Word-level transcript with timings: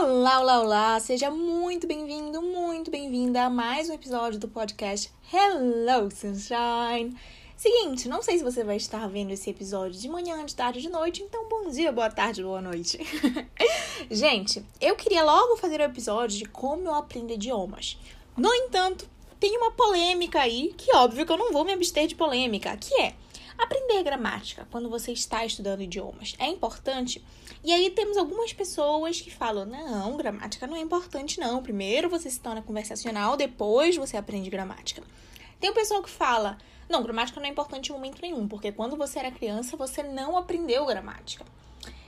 Olá, 0.00 0.38
olá, 0.38 0.60
olá! 0.60 1.00
Seja 1.00 1.28
muito 1.28 1.84
bem-vindo, 1.84 2.40
muito 2.40 2.88
bem-vinda 2.88 3.42
a 3.42 3.50
mais 3.50 3.90
um 3.90 3.94
episódio 3.94 4.38
do 4.38 4.46
podcast 4.46 5.10
Hello 5.32 6.08
Sunshine. 6.08 7.16
Seguinte, 7.56 8.08
não 8.08 8.22
sei 8.22 8.38
se 8.38 8.44
você 8.44 8.62
vai 8.62 8.76
estar 8.76 9.08
vendo 9.08 9.32
esse 9.32 9.50
episódio 9.50 10.00
de 10.00 10.08
manhã, 10.08 10.46
de 10.46 10.54
tarde, 10.54 10.80
de 10.80 10.88
noite, 10.88 11.24
então 11.24 11.48
bom 11.48 11.68
dia, 11.68 11.90
boa 11.90 12.08
tarde, 12.08 12.44
boa 12.44 12.60
noite. 12.60 12.96
Gente, 14.08 14.64
eu 14.80 14.94
queria 14.94 15.24
logo 15.24 15.56
fazer 15.56 15.80
o 15.80 15.82
um 15.82 15.86
episódio 15.86 16.38
de 16.38 16.44
como 16.44 16.86
eu 16.86 16.94
aprendo 16.94 17.32
idiomas. 17.32 17.98
No 18.36 18.54
entanto, 18.54 19.04
tem 19.40 19.58
uma 19.58 19.72
polêmica 19.72 20.38
aí, 20.38 20.72
que 20.78 20.94
óbvio 20.94 21.26
que 21.26 21.32
eu 21.32 21.36
não 21.36 21.52
vou 21.52 21.64
me 21.64 21.72
abster 21.72 22.06
de 22.06 22.14
polêmica, 22.14 22.76
que 22.76 22.94
é 23.00 23.14
aprender 23.58 24.02
gramática 24.04 24.66
quando 24.70 24.88
você 24.88 25.12
está 25.12 25.44
estudando 25.44 25.82
idiomas. 25.82 26.34
É 26.38 26.46
importante? 26.46 27.22
E 27.64 27.72
aí 27.72 27.90
temos 27.90 28.16
algumas 28.16 28.52
pessoas 28.52 29.20
que 29.20 29.30
falam: 29.30 29.66
não, 29.66 30.16
gramática 30.16 30.66
não 30.66 30.76
é 30.76 30.80
importante, 30.80 31.40
não. 31.40 31.62
Primeiro 31.62 32.08
você 32.08 32.30
se 32.30 32.40
torna 32.40 32.62
conversacional, 32.62 33.36
depois 33.36 33.96
você 33.96 34.16
aprende 34.16 34.48
gramática. 34.48 35.02
Tem 35.58 35.70
o 35.70 35.74
pessoal 35.74 36.02
que 36.02 36.10
fala: 36.10 36.56
não, 36.88 37.02
gramática 37.02 37.40
não 37.40 37.46
é 37.46 37.50
importante 37.50 37.90
em 37.90 37.92
momento 37.92 38.22
nenhum, 38.22 38.46
porque 38.46 38.72
quando 38.72 38.96
você 38.96 39.18
era 39.18 39.30
criança 39.30 39.76
você 39.76 40.02
não 40.02 40.36
aprendeu 40.36 40.86
gramática. 40.86 41.44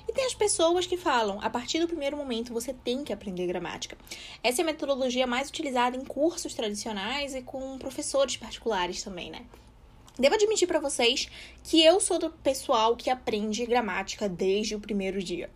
E 0.09 0.13
tem 0.13 0.25
as 0.27 0.35
pessoas 0.35 0.87
que 0.89 0.97
falam, 0.97 1.39
a 1.41 1.49
partir 1.49 1.79
do 1.79 1.87
primeiro 1.87 2.17
momento 2.17 2.53
você 2.53 2.73
tem 2.73 3.05
que 3.05 3.13
aprender 3.13 3.47
gramática. 3.47 3.97
Essa 4.43 4.61
é 4.61 4.65
a 4.65 4.67
metodologia 4.67 5.25
mais 5.25 5.49
utilizada 5.49 5.97
em 5.97 6.05
cursos 6.05 6.53
tradicionais 6.53 7.35
e 7.35 7.43
com 7.43 7.79
professores 7.79 8.37
particulares 8.37 9.05
também, 9.05 9.31
né? 9.31 9.45
Devo 10.21 10.35
admitir 10.35 10.69
para 10.69 10.79
vocês 10.79 11.31
que 11.65 11.83
eu 11.83 11.99
sou 11.99 12.19
do 12.19 12.29
pessoal 12.29 12.95
que 12.95 13.09
aprende 13.09 13.65
gramática 13.65 14.29
desde 14.29 14.75
o 14.75 14.81
primeiro 14.81 15.23
dia. 15.23 15.49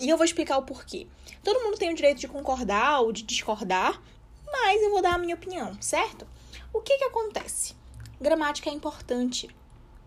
E 0.00 0.08
eu 0.08 0.16
vou 0.16 0.24
explicar 0.24 0.58
o 0.58 0.64
porquê. 0.64 1.06
Todo 1.44 1.62
mundo 1.62 1.78
tem 1.78 1.92
o 1.92 1.94
direito 1.94 2.18
de 2.18 2.26
concordar 2.26 3.02
ou 3.02 3.12
de 3.12 3.22
discordar, 3.22 4.02
mas 4.50 4.82
eu 4.82 4.90
vou 4.90 5.00
dar 5.00 5.14
a 5.14 5.18
minha 5.18 5.36
opinião, 5.36 5.80
certo? 5.80 6.26
O 6.72 6.80
que 6.80 6.98
que 6.98 7.04
acontece? 7.04 7.76
Gramática 8.20 8.68
é 8.68 8.72
importante 8.72 9.48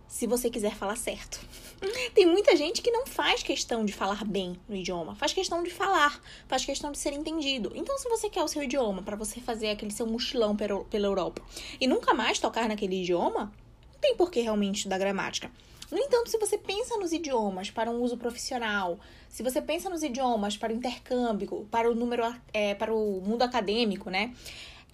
se 0.05 0.27
você 0.27 0.49
quiser 0.49 0.75
falar 0.75 0.97
certo. 0.97 1.39
Tem 2.13 2.25
muita 2.25 2.57
gente 2.57 2.81
que 2.81 2.91
não 2.91 3.05
faz 3.05 3.41
questão 3.41 3.85
de 3.85 3.93
falar 3.93 4.25
bem 4.25 4.59
no 4.67 4.75
idioma, 4.75 5.15
faz 5.15 5.31
questão 5.31 5.63
de 5.63 5.69
falar, 5.69 6.21
faz 6.45 6.65
questão 6.65 6.91
de 6.91 6.97
ser 6.97 7.13
entendido. 7.13 7.71
Então, 7.73 7.97
se 7.97 8.09
você 8.09 8.29
quer 8.29 8.43
o 8.43 8.49
seu 8.49 8.61
idioma 8.63 9.01
para 9.01 9.15
você 9.15 9.39
fazer 9.39 9.69
aquele 9.69 9.91
seu 9.91 10.05
mochilão 10.05 10.57
pela 10.57 11.07
Europa 11.07 11.41
e 11.79 11.87
nunca 11.87 12.13
mais 12.13 12.37
tocar 12.37 12.67
naquele 12.67 13.01
idioma, 13.01 13.53
não 13.97 14.01
tem 14.01 14.15
por 14.15 14.29
que 14.29 14.39
realmente 14.41 14.77
estudar 14.77 14.99
gramática. 14.99 15.51
No 15.89 15.97
entanto, 15.97 16.29
se 16.29 16.37
você 16.37 16.57
pensa 16.57 16.97
nos 16.97 17.11
idiomas 17.11 17.71
para 17.71 17.89
um 17.89 18.01
uso 18.01 18.17
profissional, 18.17 18.99
se 19.29 19.41
você 19.41 19.61
pensa 19.61 19.89
nos 19.89 20.03
idiomas 20.03 20.55
para 20.55 20.71
o 20.71 20.75
intercâmbio, 20.75 21.67
para 21.71 21.89
o 21.89 21.95
número, 21.95 22.23
é, 22.53 22.75
para 22.75 22.93
o 22.93 23.21
mundo 23.21 23.41
acadêmico, 23.41 24.09
né? 24.09 24.35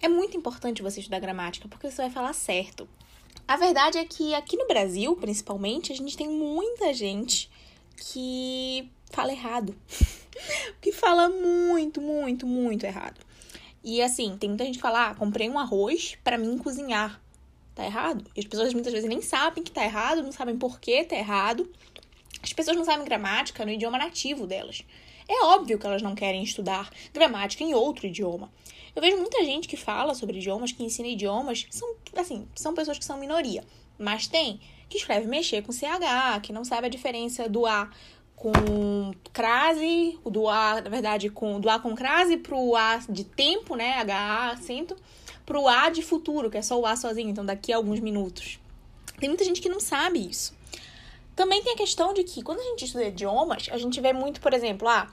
É 0.00 0.08
muito 0.08 0.36
importante 0.36 0.82
você 0.82 1.00
estudar 1.00 1.18
gramática, 1.18 1.68
porque 1.68 1.90
você 1.90 2.02
vai 2.02 2.10
falar 2.10 2.32
certo. 2.32 2.88
A 3.46 3.56
verdade 3.56 3.98
é 3.98 4.04
que 4.04 4.34
aqui 4.34 4.56
no 4.56 4.66
Brasil, 4.66 5.14
principalmente, 5.16 5.92
a 5.92 5.96
gente 5.96 6.16
tem 6.16 6.28
muita 6.28 6.94
gente 6.94 7.50
que 7.96 8.88
fala 9.10 9.32
errado. 9.32 9.74
que 10.80 10.92
fala 10.92 11.28
muito, 11.28 12.00
muito, 12.00 12.46
muito 12.46 12.84
errado. 12.84 13.20
E 13.82 14.00
assim, 14.00 14.36
tem 14.38 14.48
muita 14.48 14.64
gente 14.64 14.76
que 14.76 14.82
fala: 14.82 15.10
ah, 15.10 15.14
comprei 15.14 15.50
um 15.50 15.58
arroz 15.58 16.16
para 16.22 16.38
mim 16.38 16.56
cozinhar. 16.56 17.20
Tá 17.74 17.84
errado. 17.84 18.24
E 18.36 18.40
as 18.40 18.46
pessoas 18.46 18.72
muitas 18.72 18.92
vezes 18.92 19.08
nem 19.08 19.20
sabem 19.20 19.64
que 19.64 19.70
tá 19.70 19.84
errado, 19.84 20.22
não 20.22 20.32
sabem 20.32 20.56
por 20.56 20.78
que 20.78 21.04
tá 21.04 21.16
errado. 21.16 21.68
As 22.42 22.52
pessoas 22.52 22.76
não 22.76 22.84
sabem 22.84 23.04
gramática 23.04 23.64
no 23.64 23.72
idioma 23.72 23.98
nativo 23.98 24.46
delas. 24.46 24.84
É 25.28 25.44
óbvio 25.46 25.78
que 25.78 25.86
elas 25.86 26.02
não 26.02 26.14
querem 26.14 26.42
estudar 26.42 26.90
gramática 27.12 27.64
em 27.64 27.74
outro 27.74 28.06
idioma. 28.06 28.52
Eu 28.94 29.02
vejo 29.02 29.16
muita 29.16 29.42
gente 29.44 29.66
que 29.66 29.76
fala 29.76 30.14
sobre 30.14 30.38
idiomas, 30.38 30.70
que 30.70 30.84
ensina 30.84 31.08
idiomas, 31.08 31.66
são 31.70 31.96
assim, 32.16 32.46
são 32.54 32.74
pessoas 32.74 32.98
que 32.98 33.04
são 33.04 33.18
minoria, 33.18 33.64
mas 33.98 34.28
tem 34.28 34.60
que 34.88 34.98
escreve 34.98 35.26
mexer 35.26 35.62
com 35.62 35.72
CH, 35.72 36.40
que 36.42 36.52
não 36.52 36.64
sabe 36.64 36.86
a 36.86 36.90
diferença 36.90 37.48
do 37.48 37.66
A 37.66 37.90
com 38.36 38.52
crase, 39.32 40.18
do 40.24 40.48
A, 40.48 40.80
na 40.80 40.90
verdade, 40.90 41.30
com 41.30 41.58
do 41.58 41.68
A 41.68 41.78
com 41.78 41.94
crase 41.94 42.36
pro 42.36 42.76
A 42.76 42.98
de 43.08 43.24
tempo, 43.24 43.74
né, 43.74 43.94
HA 44.02 44.50
acento, 44.50 44.96
pro 45.44 45.68
A 45.68 45.90
de 45.90 46.02
futuro, 46.02 46.50
que 46.50 46.58
é 46.58 46.62
só 46.62 46.78
o 46.78 46.86
A 46.86 46.96
sozinho, 46.96 47.30
então 47.30 47.44
daqui 47.44 47.72
a 47.72 47.76
alguns 47.76 48.00
minutos. 48.00 48.58
Tem 49.18 49.28
muita 49.28 49.44
gente 49.44 49.60
que 49.60 49.68
não 49.68 49.80
sabe 49.80 50.28
isso. 50.28 50.54
Também 51.36 51.62
tem 51.62 51.72
a 51.72 51.76
questão 51.76 52.12
de 52.12 52.22
que 52.24 52.42
quando 52.42 52.60
a 52.60 52.64
gente 52.64 52.84
estuda 52.84 53.04
idiomas, 53.04 53.68
a 53.70 53.78
gente 53.78 54.00
vê 54.00 54.12
muito, 54.12 54.40
por 54.40 54.52
exemplo, 54.52 54.88
ah, 54.88 55.08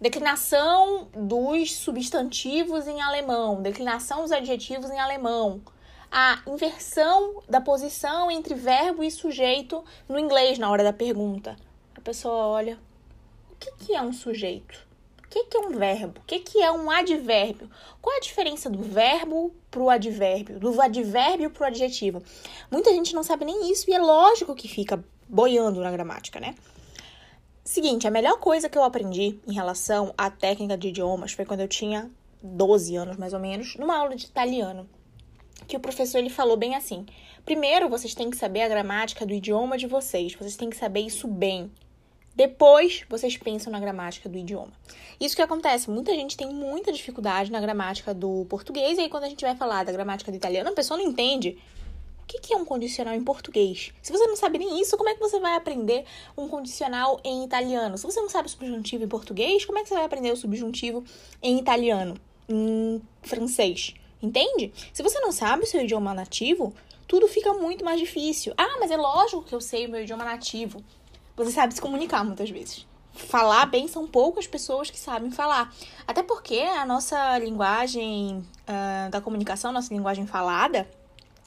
declinação 0.00 1.08
dos 1.14 1.74
substantivos 1.76 2.86
em 2.86 3.00
alemão, 3.00 3.62
declinação 3.62 4.22
dos 4.22 4.32
adjetivos 4.32 4.90
em 4.90 4.98
alemão, 4.98 5.62
a 6.12 6.42
inversão 6.46 7.42
da 7.48 7.60
posição 7.60 8.30
entre 8.30 8.54
verbo 8.54 9.02
e 9.02 9.10
sujeito 9.10 9.82
no 10.08 10.18
inglês 10.18 10.58
na 10.58 10.70
hora 10.70 10.84
da 10.84 10.92
pergunta. 10.92 11.56
A 11.96 12.00
pessoa 12.00 12.46
olha, 12.46 12.78
o 13.50 13.56
que 13.56 13.94
é 13.94 14.02
um 14.02 14.12
sujeito? 14.12 14.83
Que, 15.34 15.46
que 15.46 15.56
é 15.56 15.60
um 15.60 15.76
verbo? 15.76 16.20
O 16.20 16.24
que, 16.24 16.38
que 16.38 16.62
é 16.62 16.70
um 16.70 16.88
advérbio? 16.88 17.68
Qual 18.00 18.14
é 18.14 18.18
a 18.18 18.22
diferença 18.22 18.70
do 18.70 18.80
verbo 18.80 19.52
para 19.68 19.82
o 19.82 19.90
advérbio, 19.90 20.60
do 20.60 20.80
advérbio 20.80 21.50
para 21.50 21.64
o 21.64 21.66
adjetivo? 21.66 22.22
Muita 22.70 22.92
gente 22.92 23.12
não 23.12 23.24
sabe 23.24 23.44
nem 23.44 23.68
isso 23.68 23.90
e 23.90 23.94
é 23.94 23.98
lógico 23.98 24.54
que 24.54 24.68
fica 24.68 25.04
boiando 25.28 25.80
na 25.80 25.90
gramática, 25.90 26.38
né? 26.38 26.54
Seguinte, 27.64 28.06
a 28.06 28.12
melhor 28.12 28.38
coisa 28.38 28.68
que 28.68 28.78
eu 28.78 28.84
aprendi 28.84 29.40
em 29.44 29.52
relação 29.52 30.14
à 30.16 30.30
técnica 30.30 30.78
de 30.78 30.90
idiomas 30.90 31.32
foi 31.32 31.44
quando 31.44 31.62
eu 31.62 31.68
tinha 31.68 32.08
12 32.40 32.94
anos, 32.94 33.16
mais 33.16 33.32
ou 33.32 33.40
menos, 33.40 33.74
numa 33.74 33.96
aula 33.98 34.14
de 34.14 34.26
italiano. 34.26 34.88
Que 35.66 35.76
o 35.76 35.80
professor 35.80 36.18
ele 36.18 36.30
falou 36.30 36.56
bem 36.56 36.76
assim: 36.76 37.04
primeiro 37.44 37.88
vocês 37.88 38.14
têm 38.14 38.30
que 38.30 38.36
saber 38.36 38.62
a 38.62 38.68
gramática 38.68 39.26
do 39.26 39.34
idioma 39.34 39.76
de 39.76 39.88
vocês, 39.88 40.32
vocês 40.34 40.54
têm 40.54 40.70
que 40.70 40.76
saber 40.76 41.00
isso 41.00 41.26
bem. 41.26 41.72
Depois 42.34 43.04
vocês 43.08 43.36
pensam 43.36 43.72
na 43.72 43.78
gramática 43.78 44.28
do 44.28 44.36
idioma. 44.36 44.72
Isso 45.20 45.36
que 45.36 45.42
acontece, 45.42 45.88
muita 45.88 46.12
gente 46.12 46.36
tem 46.36 46.52
muita 46.52 46.92
dificuldade 46.92 47.52
na 47.52 47.60
gramática 47.60 48.12
do 48.12 48.44
português, 48.48 48.98
e 48.98 49.02
aí 49.02 49.08
quando 49.08 49.24
a 49.24 49.28
gente 49.28 49.44
vai 49.44 49.54
falar 49.54 49.84
da 49.84 49.92
gramática 49.92 50.32
do 50.32 50.36
italiano, 50.36 50.70
a 50.70 50.72
pessoa 50.72 50.98
não 50.98 51.06
entende 51.06 51.56
o 52.24 52.26
que 52.26 52.52
é 52.52 52.56
um 52.56 52.64
condicional 52.64 53.14
em 53.14 53.22
português? 53.22 53.92
Se 54.02 54.10
você 54.10 54.26
não 54.26 54.34
sabe 54.34 54.58
nem 54.58 54.80
isso, 54.80 54.96
como 54.96 55.10
é 55.10 55.14
que 55.14 55.20
você 55.20 55.38
vai 55.38 55.54
aprender 55.54 56.04
um 56.36 56.48
condicional 56.48 57.20
em 57.22 57.44
italiano? 57.44 57.96
Se 57.98 58.04
você 58.04 58.20
não 58.20 58.30
sabe 58.30 58.48
o 58.48 58.50
subjuntivo 58.50 59.04
em 59.04 59.08
português, 59.08 59.64
como 59.64 59.78
é 59.78 59.82
que 59.82 59.88
você 59.88 59.94
vai 59.94 60.04
aprender 60.04 60.32
o 60.32 60.36
subjuntivo 60.36 61.04
em 61.42 61.58
italiano, 61.58 62.16
em 62.48 63.00
francês? 63.22 63.94
Entende? 64.22 64.72
Se 64.92 65.02
você 65.02 65.20
não 65.20 65.30
sabe 65.30 65.64
o 65.64 65.66
seu 65.66 65.82
idioma 65.82 66.14
nativo, 66.14 66.74
tudo 67.06 67.28
fica 67.28 67.52
muito 67.52 67.84
mais 67.84 68.00
difícil. 68.00 68.54
Ah, 68.56 68.78
mas 68.80 68.90
é 68.90 68.96
lógico 68.96 69.42
que 69.42 69.54
eu 69.54 69.60
sei 69.60 69.86
o 69.86 69.90
meu 69.90 70.02
idioma 70.02 70.24
nativo. 70.24 70.82
Você 71.36 71.50
sabe 71.50 71.74
se 71.74 71.80
comunicar 71.80 72.24
muitas 72.24 72.50
vezes. 72.50 72.86
Falar 73.12 73.66
bem 73.66 73.86
são 73.86 74.06
poucas 74.06 74.46
pessoas 74.46 74.90
que 74.90 74.98
sabem 74.98 75.30
falar. 75.30 75.72
Até 76.06 76.22
porque 76.22 76.58
a 76.58 76.84
nossa 76.84 77.38
linguagem 77.38 78.44
uh, 78.68 79.10
da 79.10 79.20
comunicação, 79.20 79.72
nossa 79.72 79.92
linguagem 79.94 80.26
falada, 80.26 80.88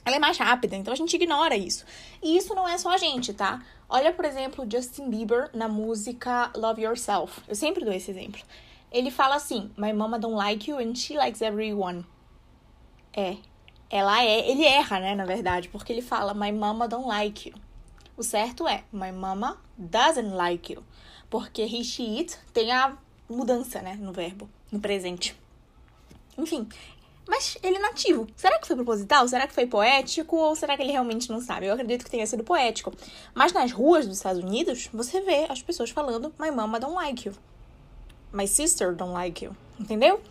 ela 0.06 0.16
é 0.16 0.20
mais 0.20 0.38
rápida, 0.38 0.78
então 0.78 0.94
a 0.94 0.96
gente 0.96 1.16
ignora 1.16 1.58
isso. 1.58 1.86
E 2.24 2.38
isso 2.38 2.56
não 2.56 2.68
é 2.68 2.78
só 2.78 2.92
a 2.92 2.98
gente, 2.98 3.34
tá? 3.34 3.62
Olha, 3.90 4.14
por 4.14 4.24
exemplo, 4.24 4.66
Justin 4.70 5.10
Bieber 5.10 5.50
na 5.54 5.68
música 5.68 6.50
Love 6.56 6.84
Yourself. 6.84 7.42
Eu 7.48 7.56
sempre 7.56 7.84
dou 7.84 7.94
esse 7.94 8.12
exemplo. 8.12 8.42
Ele 8.90 9.12
fala 9.12 9.36
assim: 9.36 9.70
My 9.78 9.92
mama 9.92 10.18
don't 10.18 10.36
like 10.36 10.70
you 10.70 10.78
and 10.78 10.96
she 10.96 11.14
likes 11.16 11.42
everyone. 11.42 12.06
É. 13.14 13.36
Ela 13.90 14.24
é. 14.24 14.50
Ele 14.50 14.64
erra, 14.64 15.00
né, 15.00 15.16
na 15.16 15.26
verdade, 15.26 15.68
porque 15.68 15.92
ele 15.92 16.02
fala 16.02 16.34
My 16.34 16.52
mama 16.52 16.88
don't 16.88 17.08
like 17.08 17.50
you. 17.50 17.56
O 18.18 18.24
certo 18.24 18.68
é 18.68 18.84
My 18.92 19.12
mama 19.12 19.62
doesn't 19.78 20.34
like 20.36 20.74
you. 20.74 20.84
Porque 21.30 21.62
he, 21.62 21.84
she, 21.84 22.18
it 22.18 22.38
tem 22.52 22.72
a 22.72 22.98
mudança, 23.30 23.82
né, 23.82 23.96
no 23.96 24.12
verbo, 24.12 24.50
no 24.72 24.80
presente. 24.80 25.38
Enfim, 26.38 26.68
mas 27.28 27.58
ele 27.62 27.76
é 27.76 27.80
nativo. 27.80 28.28
Será 28.36 28.58
que 28.58 28.66
foi 28.66 28.76
proposital? 28.76 29.28
Será 29.28 29.46
que 29.46 29.54
foi 29.54 29.68
poético? 29.68 30.38
Ou 30.38 30.56
será 30.56 30.78
que 30.78 30.82
ele 30.82 30.94
realmente 30.94 31.30
não 31.30 31.42
sabe? 31.42 31.68
Eu 31.68 31.74
acredito 31.74 32.06
que 32.06 32.12
tenha 32.12 32.26
sido 32.26 32.44
poético. 32.44 32.94
Mas 33.36 33.52
nas 33.52 33.72
ruas 33.72 34.08
dos 34.08 34.18
Estados 34.18 34.42
Unidos, 34.42 34.90
você 34.94 35.20
vê 35.22 35.46
as 35.50 35.62
pessoas 35.62 35.90
falando: 35.90 36.34
My 36.40 36.50
mama 36.50 36.80
don't 36.80 36.96
like 36.96 37.28
you. 37.28 37.36
My 38.32 38.48
sister 38.48 38.96
don't 38.96 39.14
like 39.14 39.44
you. 39.44 39.56
Entendeu? 39.80 40.22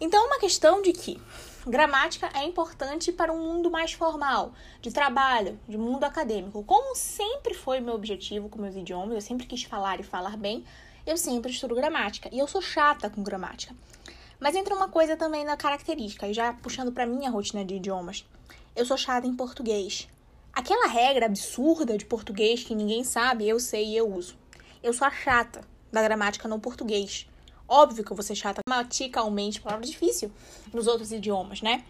Então 0.00 0.22
é 0.22 0.26
uma 0.26 0.38
questão 0.38 0.82
de 0.82 0.92
que 0.92 1.20
gramática 1.66 2.28
é 2.34 2.44
importante 2.44 3.12
para 3.12 3.32
um 3.32 3.38
mundo 3.38 3.70
mais 3.70 3.92
formal, 3.92 4.52
de 4.82 4.92
trabalho, 4.92 5.58
de 5.68 5.78
mundo 5.78 6.04
acadêmico. 6.04 6.62
Como 6.64 6.94
sempre 6.94 7.54
foi 7.54 7.80
meu 7.80 7.94
objetivo 7.94 8.48
com 8.48 8.60
meus 8.60 8.76
idiomas, 8.76 9.14
eu 9.14 9.20
sempre 9.20 9.46
quis 9.46 9.62
falar 9.62 10.00
e 10.00 10.02
falar 10.02 10.36
bem, 10.36 10.64
eu 11.06 11.16
sempre 11.16 11.50
estudo 11.50 11.74
gramática. 11.74 12.28
E 12.32 12.38
eu 12.38 12.46
sou 12.46 12.60
chata 12.60 13.08
com 13.08 13.22
gramática. 13.22 13.74
Mas 14.38 14.54
entra 14.54 14.74
uma 14.74 14.88
coisa 14.88 15.16
também 15.16 15.44
na 15.44 15.56
característica, 15.56 16.26
e 16.26 16.34
já 16.34 16.52
puxando 16.52 16.92
para 16.92 17.06
minha 17.06 17.30
rotina 17.30 17.64
de 17.64 17.76
idiomas. 17.76 18.26
Eu 18.76 18.84
sou 18.84 18.96
chata 18.96 19.26
em 19.26 19.34
português. 19.34 20.08
Aquela 20.52 20.86
regra 20.86 21.26
absurda 21.26 21.96
de 21.96 22.04
português 22.04 22.62
que 22.62 22.74
ninguém 22.74 23.04
sabe, 23.04 23.48
eu 23.48 23.58
sei 23.58 23.86
e 23.86 23.96
eu 23.96 24.12
uso. 24.12 24.36
Eu 24.82 24.92
sou 24.92 25.06
a 25.06 25.10
chata 25.10 25.62
da 25.90 26.02
gramática 26.02 26.46
no 26.46 26.60
português. 26.60 27.26
Óbvio 27.68 28.04
que 28.04 28.12
eu 28.12 28.16
vou 28.16 28.22
ser 28.22 28.34
chata 28.34 28.60
gramaticalmente, 28.66 29.60
palavra 29.60 29.86
difícil, 29.86 30.30
nos 30.72 30.86
outros 30.86 31.12
idiomas, 31.12 31.62
né? 31.62 31.84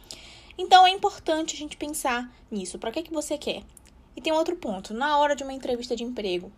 Então 0.56 0.86
é 0.86 0.90
importante 0.90 1.54
a 1.54 1.58
gente 1.58 1.76
pensar 1.76 2.32
nisso. 2.50 2.78
Para 2.78 2.92
que, 2.92 3.02
que 3.02 3.12
você 3.12 3.36
quer? 3.36 3.62
E 4.16 4.20
tem 4.20 4.32
outro 4.32 4.54
ponto. 4.56 4.94
Na 4.94 5.18
hora 5.18 5.34
de 5.34 5.42
uma 5.42 5.52
entrevista 5.52 5.96
de 5.96 6.04
emprego, 6.04 6.52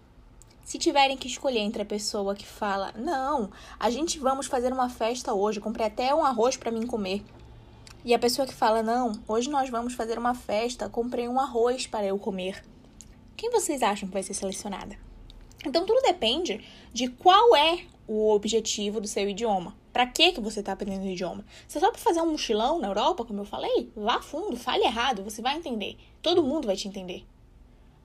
se 0.64 0.78
tiverem 0.78 1.16
que 1.16 1.28
escolher 1.28 1.60
entre 1.60 1.82
a 1.82 1.86
pessoa 1.86 2.34
que 2.34 2.46
fala, 2.46 2.92
não, 2.96 3.50
a 3.78 3.88
gente 3.88 4.18
vamos 4.18 4.46
fazer 4.46 4.72
uma 4.72 4.90
festa 4.90 5.32
hoje, 5.32 5.60
comprei 5.60 5.86
até 5.86 6.14
um 6.14 6.24
arroz 6.24 6.56
para 6.56 6.70
mim 6.70 6.86
comer. 6.86 7.24
E 8.04 8.12
a 8.12 8.18
pessoa 8.18 8.46
que 8.46 8.54
fala, 8.54 8.82
não, 8.82 9.12
hoje 9.26 9.48
nós 9.48 9.70
vamos 9.70 9.94
fazer 9.94 10.18
uma 10.18 10.34
festa, 10.34 10.88
comprei 10.88 11.28
um 11.28 11.40
arroz 11.40 11.86
para 11.86 12.04
eu 12.04 12.18
comer. 12.18 12.62
Quem 13.36 13.50
vocês 13.50 13.82
acham 13.82 14.08
que 14.08 14.14
vai 14.14 14.22
ser 14.22 14.34
selecionada? 14.34 14.96
Então 15.66 15.84
tudo 15.84 16.00
depende 16.02 16.64
de 16.92 17.08
qual 17.08 17.56
é 17.56 17.80
o 18.06 18.30
objetivo 18.30 19.00
do 19.00 19.08
seu 19.08 19.28
idioma. 19.28 19.74
Para 19.92 20.06
que 20.06 20.32
que 20.32 20.40
você 20.40 20.60
está 20.60 20.72
aprendendo 20.72 21.04
o 21.04 21.10
idioma? 21.10 21.44
Se 21.66 21.78
é 21.78 21.80
só 21.80 21.90
para 21.90 22.00
fazer 22.00 22.20
um 22.20 22.30
mochilão 22.30 22.78
na 22.78 22.88
Europa, 22.88 23.24
como 23.24 23.40
eu 23.40 23.44
falei, 23.44 23.90
vá 23.96 24.20
fundo, 24.20 24.56
fale 24.56 24.84
errado, 24.84 25.24
você 25.24 25.42
vai 25.42 25.56
entender. 25.56 25.96
Todo 26.22 26.42
mundo 26.42 26.66
vai 26.66 26.76
te 26.76 26.86
entender. 26.86 27.24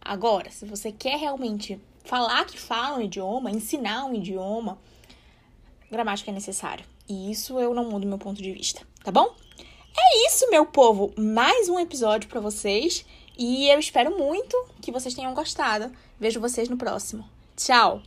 Agora, 0.01 0.49
se 0.49 0.65
você 0.65 0.91
quer 0.91 1.17
realmente 1.17 1.79
falar 2.03 2.45
que 2.45 2.59
fala 2.59 2.97
um 2.97 3.01
idioma, 3.01 3.51
ensinar 3.51 4.05
um 4.05 4.15
idioma, 4.15 4.79
gramática 5.91 6.31
é 6.31 6.33
necessário. 6.33 6.85
E 7.07 7.29
isso 7.29 7.59
eu 7.59 7.73
não 7.73 7.89
mudo 7.89 8.07
meu 8.07 8.17
ponto 8.17 8.41
de 8.41 8.51
vista, 8.51 8.87
tá 9.03 9.11
bom? 9.11 9.35
É 9.95 10.27
isso, 10.27 10.49
meu 10.49 10.65
povo. 10.65 11.13
Mais 11.17 11.69
um 11.69 11.79
episódio 11.79 12.29
para 12.29 12.39
vocês 12.39 13.05
e 13.37 13.67
eu 13.67 13.79
espero 13.79 14.17
muito 14.17 14.57
que 14.81 14.91
vocês 14.91 15.13
tenham 15.13 15.33
gostado. 15.33 15.91
Vejo 16.19 16.39
vocês 16.39 16.69
no 16.69 16.77
próximo. 16.77 17.29
Tchau! 17.61 18.01